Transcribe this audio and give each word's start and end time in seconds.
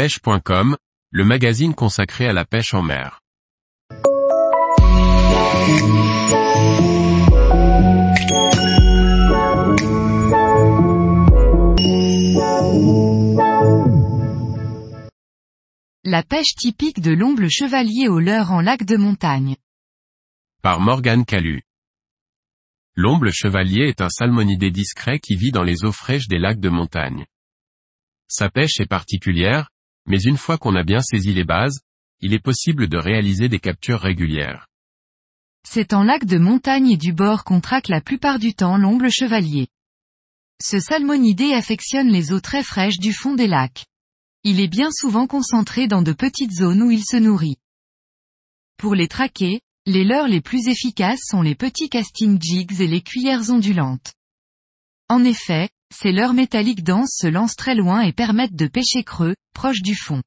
pêche.com, 0.00 0.78
le 1.10 1.24
magazine 1.26 1.74
consacré 1.74 2.26
à 2.26 2.32
la 2.32 2.46
pêche 2.46 2.72
en 2.72 2.80
mer. 2.80 3.20
La 16.02 16.22
pêche 16.22 16.54
typique 16.56 17.02
de 17.02 17.12
l'omble 17.12 17.50
chevalier 17.50 18.08
au 18.08 18.20
leurre 18.20 18.52
en 18.52 18.62
lac 18.62 18.84
de 18.84 18.96
montagne. 18.96 19.56
Par 20.62 20.80
Morgane 20.80 21.26
Calu. 21.26 21.60
L'omble 22.94 23.32
chevalier 23.32 23.88
est 23.88 24.00
un 24.00 24.08
salmonidé 24.08 24.70
discret 24.70 25.18
qui 25.18 25.36
vit 25.36 25.50
dans 25.50 25.62
les 25.62 25.84
eaux 25.84 25.92
fraîches 25.92 26.26
des 26.26 26.38
lacs 26.38 26.58
de 26.58 26.70
montagne. 26.70 27.26
Sa 28.28 28.48
pêche 28.48 28.80
est 28.80 28.88
particulière, 28.88 29.68
mais 30.10 30.20
une 30.22 30.36
fois 30.36 30.58
qu'on 30.58 30.74
a 30.74 30.82
bien 30.82 31.00
saisi 31.00 31.32
les 31.32 31.44
bases, 31.44 31.78
il 32.20 32.34
est 32.34 32.42
possible 32.42 32.88
de 32.88 32.98
réaliser 32.98 33.48
des 33.48 33.60
captures 33.60 34.00
régulières. 34.00 34.66
C'est 35.64 35.92
en 35.92 36.02
lac 36.02 36.24
de 36.24 36.36
montagne 36.36 36.90
et 36.90 36.96
du 36.96 37.12
bord 37.12 37.44
qu'on 37.44 37.60
traque 37.60 37.86
la 37.86 38.00
plupart 38.00 38.40
du 38.40 38.52
temps 38.52 38.76
l'omble 38.76 39.08
chevalier. 39.08 39.68
Ce 40.60 40.80
salmonidé 40.80 41.52
affectionne 41.52 42.08
les 42.08 42.32
eaux 42.32 42.40
très 42.40 42.64
fraîches 42.64 42.98
du 42.98 43.12
fond 43.12 43.34
des 43.34 43.46
lacs. 43.46 43.86
Il 44.42 44.58
est 44.58 44.68
bien 44.68 44.90
souvent 44.90 45.28
concentré 45.28 45.86
dans 45.86 46.02
de 46.02 46.12
petites 46.12 46.52
zones 46.52 46.82
où 46.82 46.90
il 46.90 47.04
se 47.04 47.16
nourrit. 47.16 47.58
Pour 48.78 48.96
les 48.96 49.06
traquer, 49.06 49.60
les 49.86 50.02
leurres 50.02 50.28
les 50.28 50.40
plus 50.40 50.66
efficaces 50.66 51.22
sont 51.22 51.42
les 51.42 51.54
petits 51.54 51.88
casting 51.88 52.40
jigs 52.42 52.80
et 52.80 52.88
les 52.88 53.00
cuillères 53.00 53.48
ondulantes. 53.50 54.12
En 55.08 55.24
effet, 55.24 55.68
ces 55.94 56.12
leurres 56.12 56.34
métalliques 56.34 56.84
denses 56.84 57.16
se 57.16 57.26
lancent 57.26 57.56
très 57.56 57.74
loin 57.74 58.00
et 58.02 58.12
permettent 58.12 58.56
de 58.56 58.66
pêcher 58.66 59.04
creux, 59.04 59.34
proche 59.54 59.82
du 59.82 59.94
fond. 59.94 60.22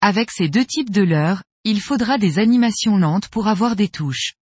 Avec 0.00 0.30
ces 0.30 0.48
deux 0.48 0.64
types 0.64 0.90
de 0.90 1.02
leurres, 1.02 1.42
il 1.64 1.80
faudra 1.80 2.18
des 2.18 2.38
animations 2.38 2.96
lentes 2.96 3.28
pour 3.28 3.46
avoir 3.46 3.76
des 3.76 3.88
touches. 3.88 4.34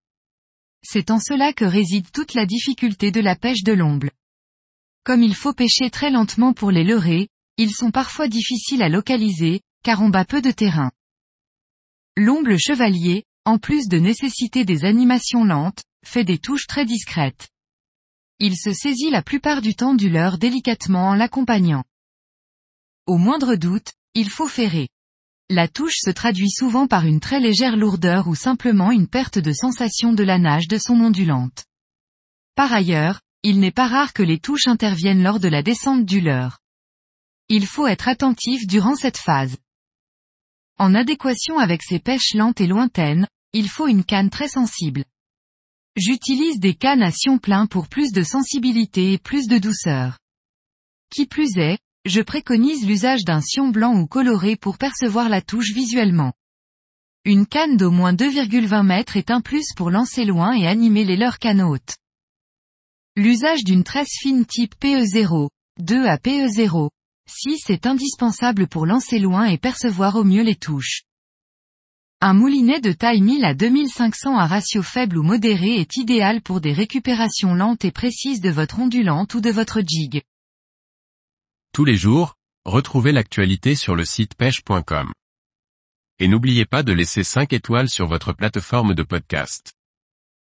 C'est 0.83 1.11
en 1.11 1.21
cela 1.21 1.53
que 1.53 1.67
réside 1.67 2.11
toute 2.11 2.35
la 2.35 2.47
difficulté 2.47 3.11
de 3.11 3.21
la 3.21 3.37
pêche 3.37 3.63
de 3.63 3.73
l'omble. 3.73 4.11
Comme 5.05 5.23
il 5.23 5.35
faut 5.35 5.53
pêcher 5.53 5.91
très 5.91 6.11
lentement 6.11 6.55
pour 6.55 6.71
les 6.71 6.85
leurrer, 6.85 7.29
ils 7.59 7.75
sont 7.75 7.91
parfois 7.91 8.29
difficiles 8.29 8.83
à 8.83 8.89
localiser, 8.89 9.61
car 9.83 10.01
on 10.01 10.09
bat 10.09 10.25
peu 10.25 10.41
de 10.41 10.51
terrain. 10.51 10.91
L'omble 12.17 12.59
chevalier, 12.59 13.25
en 13.45 13.59
plus 13.59 13.89
de 13.89 13.99
nécessiter 13.99 14.65
des 14.65 14.85
animations 14.85 15.45
lentes, 15.45 15.83
fait 16.05 16.25
des 16.25 16.39
touches 16.39 16.67
très 16.67 16.87
discrètes. 16.87 17.49
Il 18.43 18.57
se 18.57 18.73
saisit 18.73 19.11
la 19.11 19.23
plupart 19.23 19.61
du 19.61 19.75
temps 19.75 19.95
du 19.95 20.09
leurre 20.09 20.39
délicatement 20.39 21.09
en 21.09 21.15
l'accompagnant. 21.15 21.85
Au 23.07 23.19
moindre 23.19 23.55
doute, 23.55 23.93
il 24.15 24.31
faut 24.31 24.49
ferrer. 24.49 24.89
La 25.51 25.69
touche 25.69 25.99
se 25.99 26.09
traduit 26.09 26.51
souvent 26.51 26.87
par 26.87 27.05
une 27.05 27.21
très 27.21 27.39
légère 27.39 27.77
lourdeur 27.77 28.29
ou 28.29 28.35
simplement 28.35 28.93
une 28.93 29.09
perte 29.09 29.39
de 29.39 29.53
sensation 29.53 30.15
de 30.15 30.23
la 30.23 30.39
nage 30.39 30.69
de 30.69 30.79
son 30.79 30.95
ondulante. 31.01 31.65
Par 32.55 32.73
ailleurs, 32.73 33.21
il 33.43 33.61
n'est 33.61 33.73
pas 33.73 33.89
rare 33.89 34.15
que 34.15 34.23
les 34.23 34.39
touches 34.39 34.69
interviennent 34.69 35.23
lors 35.23 35.39
de 35.39 35.49
la 35.49 35.63
descente 35.63 36.07
du 36.07 36.23
leurre. 36.23 36.61
Il 37.51 37.67
faut 37.67 37.87
être 37.87 38.09
attentif 38.09 38.67
durant 38.67 38.95
cette 38.95 39.19
phase. 39.19 39.59
En 40.79 40.95
adéquation 40.95 41.59
avec 41.59 41.83
ces 41.83 41.99
pêches 41.99 42.33
lentes 42.35 42.63
et 42.63 42.67
lointaines, 42.67 43.29
il 43.53 43.69
faut 43.69 43.87
une 43.87 44.05
canne 44.05 44.31
très 44.31 44.49
sensible. 44.49 45.05
J'utilise 46.01 46.59
des 46.61 46.73
cannes 46.73 47.03
à 47.03 47.11
sion 47.11 47.37
plein 47.37 47.67
pour 47.67 47.87
plus 47.87 48.11
de 48.11 48.23
sensibilité 48.23 49.13
et 49.13 49.19
plus 49.19 49.49
de 49.49 49.59
douceur. 49.59 50.19
Qui 51.15 51.27
plus 51.27 51.59
est, 51.59 51.77
je 52.07 52.23
préconise 52.23 52.87
l'usage 52.87 53.27
d'un 53.27 53.43
sion 53.43 53.69
blanc 53.69 53.95
ou 54.01 54.07
coloré 54.07 54.57
pour 54.57 54.79
percevoir 54.79 55.29
la 55.29 55.43
touche 55.43 55.75
visuellement. 55.75 56.33
Une 57.27 57.45
canne 57.45 57.77
d'au 57.77 57.91
moins 57.91 58.15
2,20 58.15 58.83
mètres 58.83 59.19
est 59.19 59.31
un 59.31 59.43
plus 59.43 59.75
pour 59.77 59.91
lancer 59.91 60.25
loin 60.25 60.55
et 60.55 60.67
animer 60.67 61.05
les 61.05 61.19
leurs 61.19 61.39
canotes. 61.39 61.99
L'usage 63.15 63.63
d'une 63.63 63.85
tresse 63.85 64.17
fine 64.23 64.47
type 64.47 64.77
PE0, 64.81 65.51
2 65.81 66.07
à 66.07 66.17
PE0, 66.17 66.89
6 67.29 67.69
est 67.69 67.85
indispensable 67.85 68.69
pour 68.69 68.87
lancer 68.87 69.19
loin 69.19 69.45
et 69.45 69.59
percevoir 69.59 70.17
au 70.17 70.25
mieux 70.25 70.45
les 70.45 70.57
touches. 70.57 71.03
Un 72.23 72.35
moulinet 72.35 72.83
de 72.83 72.93
taille 72.93 73.23
1000 73.23 73.47
à 73.47 73.55
2500 73.55 74.37
à 74.37 74.47
ratio 74.47 74.83
faible 74.83 75.17
ou 75.17 75.23
modéré 75.23 75.77
est 75.77 75.97
idéal 75.97 76.43
pour 76.43 76.61
des 76.61 76.75
récupérations 76.75 77.55
lentes 77.55 77.87
et 77.87 77.91
précises 77.91 78.43
de 78.43 78.51
votre 78.51 78.79
ondulante 78.79 79.33
ou 79.33 79.41
de 79.41 79.49
votre 79.49 79.81
jig. 79.81 80.21
Tous 81.73 81.87
les 81.87 81.97
jours, 81.97 82.35
retrouvez 82.67 83.13
l'actualité 83.13 83.75
sur 83.75 83.97
le 83.97 84.05
site 84.05 84.35
pêche.com. 84.35 85.11
Et 86.19 86.29
n'oubliez 86.29 86.67
pas 86.67 86.83
de 86.83 86.93
laisser 86.93 87.25
5 87.25 87.55
étoiles 87.55 87.89
sur 87.89 88.07
votre 88.07 88.35
plateforme 88.35 88.93
de 88.93 89.03
podcast. 89.03 89.73